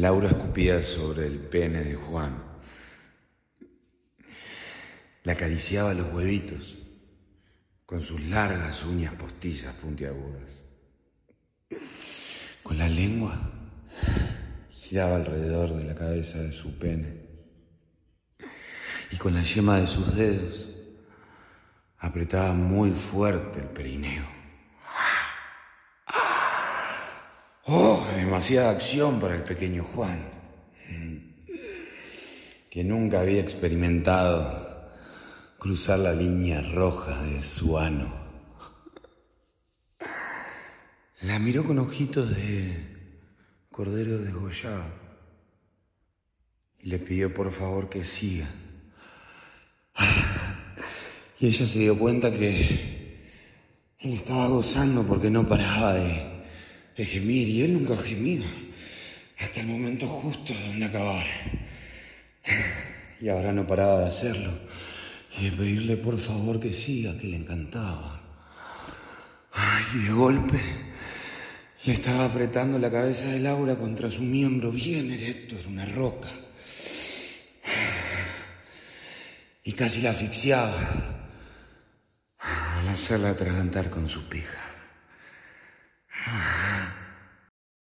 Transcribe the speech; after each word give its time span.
Laura 0.00 0.28
escupía 0.28 0.82
sobre 0.82 1.26
el 1.26 1.38
pene 1.38 1.84
de 1.84 1.94
Juan. 1.94 2.42
Le 5.22 5.32
acariciaba 5.32 5.92
los 5.92 6.10
huevitos 6.14 6.78
con 7.84 8.00
sus 8.00 8.22
largas 8.22 8.86
uñas 8.86 9.12
postizas 9.12 9.74
puntiagudas. 9.74 10.64
Con 12.62 12.78
la 12.78 12.88
lengua 12.88 13.38
giraba 14.70 15.16
alrededor 15.16 15.74
de 15.76 15.84
la 15.84 15.94
cabeza 15.94 16.38
de 16.38 16.52
su 16.52 16.78
pene 16.78 17.26
y 19.10 19.16
con 19.16 19.34
la 19.34 19.42
yema 19.42 19.78
de 19.78 19.86
sus 19.86 20.16
dedos 20.16 20.70
apretaba 21.98 22.54
muy 22.54 22.92
fuerte 22.92 23.60
el 23.60 23.68
perineo. 23.68 24.41
Oh, 27.74 28.06
demasiada 28.16 28.68
acción 28.68 29.18
para 29.18 29.34
el 29.34 29.44
pequeño 29.44 29.82
Juan, 29.82 30.18
que 32.68 32.84
nunca 32.84 33.20
había 33.20 33.40
experimentado 33.40 34.92
cruzar 35.58 36.00
la 36.00 36.12
línea 36.12 36.60
roja 36.60 37.22
de 37.22 37.42
su 37.42 37.78
ano. 37.78 38.12
La 41.22 41.38
miró 41.38 41.64
con 41.64 41.78
ojitos 41.78 42.36
de 42.36 42.76
cordero 43.70 44.18
desgollado 44.18 44.84
y 46.78 46.90
le 46.90 46.98
pidió 46.98 47.32
por 47.32 47.50
favor 47.52 47.88
que 47.88 48.04
siga. 48.04 48.50
Y 51.40 51.46
ella 51.46 51.66
se 51.66 51.78
dio 51.78 51.98
cuenta 51.98 52.30
que 52.30 53.32
él 53.98 54.12
estaba 54.12 54.46
gozando 54.48 55.04
porque 55.04 55.30
no 55.30 55.48
paraba 55.48 55.94
de, 55.94 56.31
de 56.96 57.06
gemir 57.06 57.48
y 57.48 57.62
él 57.62 57.74
nunca 57.74 57.96
gemía 57.96 58.46
hasta 59.38 59.60
el 59.60 59.66
momento 59.66 60.06
justo 60.06 60.54
donde 60.66 60.84
acabar. 60.84 61.26
Y 63.20 63.28
ahora 63.28 63.52
no 63.52 63.66
paraba 63.66 64.00
de 64.00 64.08
hacerlo 64.08 64.52
y 65.38 65.44
de 65.44 65.52
pedirle 65.52 65.96
por 65.96 66.18
favor 66.18 66.60
que 66.60 66.72
siga, 66.72 67.16
que 67.18 67.26
le 67.26 67.36
encantaba. 67.36 68.20
Ay, 69.52 69.84
de 70.04 70.10
golpe 70.12 70.60
le 71.84 71.92
estaba 71.92 72.26
apretando 72.26 72.78
la 72.78 72.90
cabeza 72.90 73.26
de 73.26 73.40
Laura 73.40 73.74
contra 73.76 74.10
su 74.10 74.22
miembro 74.22 74.70
bien 74.70 75.10
erecto, 75.10 75.58
era 75.58 75.68
una 75.68 75.86
roca. 75.86 76.28
Y 79.64 79.72
casi 79.72 80.00
la 80.00 80.10
asfixiaba 80.10 80.74
al 82.38 82.88
hacerla 82.88 83.30
atragantar 83.30 83.90
con 83.90 84.08
su 84.08 84.28
pija. 84.28 84.71